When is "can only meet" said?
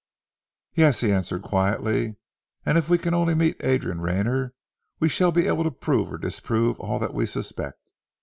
2.97-3.63